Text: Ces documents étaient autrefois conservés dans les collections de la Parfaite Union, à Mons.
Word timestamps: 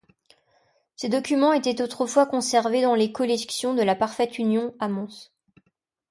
Ces 0.95 1.09
documents 1.09 1.53
étaient 1.53 1.79
autrefois 1.79 2.25
conservés 2.25 2.81
dans 2.81 2.95
les 2.95 3.11
collections 3.11 3.75
de 3.75 3.83
la 3.83 3.93
Parfaite 3.93 4.39
Union, 4.39 4.73
à 4.79 4.87
Mons. 4.87 5.29